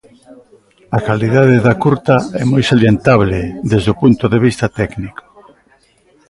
A 0.97 0.99
calidade 1.07 1.57
da 1.65 1.73
curta 1.83 2.15
é 2.41 2.43
moi 2.51 2.63
salientable 2.71 3.39
desde 3.71 3.89
o 3.93 3.97
punto 4.01 4.25
de 4.33 4.39
vista 4.45 4.65
técnico. 4.79 5.23